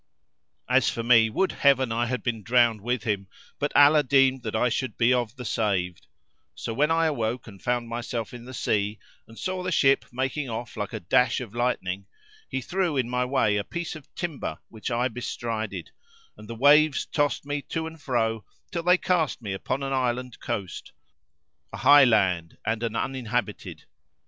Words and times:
[FN#323] 0.67 0.77
As 0.77 0.89
for 0.89 1.03
me 1.03 1.29
would 1.29 1.51
Heaven 1.51 1.91
I 1.91 2.07
had 2.07 2.23
been 2.23 2.41
drowned 2.41 2.81
with 2.81 3.03
him, 3.03 3.27
but 3.59 3.71
Allah 3.75 4.01
deemed 4.01 4.41
that 4.41 4.55
I 4.55 4.67
should 4.67 4.97
be 4.97 5.13
of 5.13 5.35
the 5.35 5.45
saved; 5.45 6.07
so 6.55 6.73
when 6.73 6.89
I 6.89 7.05
awoke 7.05 7.45
and 7.45 7.61
found 7.61 7.87
myself 7.87 8.33
in 8.33 8.45
the 8.45 8.53
sea 8.55 8.97
and 9.27 9.37
saw 9.37 9.61
the 9.61 9.71
ship 9.71 10.05
making 10.11 10.49
off 10.49 10.75
like 10.75 10.91
a 10.93 10.99
dash 10.99 11.39
of 11.39 11.53
lightning, 11.53 12.07
He 12.49 12.61
threw 12.61 12.97
in 12.97 13.11
my 13.11 13.25
way 13.25 13.57
a 13.57 13.63
piece 13.63 13.95
of 13.95 14.11
timber 14.15 14.57
which 14.69 14.89
I 14.89 15.07
bestrided, 15.07 15.91
and 16.35 16.47
the 16.47 16.55
waves 16.55 17.05
tossed 17.05 17.45
me 17.45 17.61
to 17.69 17.85
and 17.85 18.01
fro 18.01 18.43
till 18.71 18.81
they 18.81 18.97
cast 18.97 19.39
me 19.39 19.53
upon 19.53 19.83
an 19.83 19.93
island 19.93 20.39
coast, 20.39 20.93
a 21.71 21.77
high 21.77 22.05
land 22.05 22.57
and 22.65 22.81
an 22.81 22.95
uninhabited. 22.95 23.83